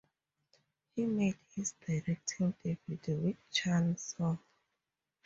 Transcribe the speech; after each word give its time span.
He 0.95 1.05
made 1.05 1.37
his 1.53 1.73
directing 1.73 2.55
debut 2.63 2.97
with 3.17 3.51
Chann 3.51 3.97
Song. 3.99 4.39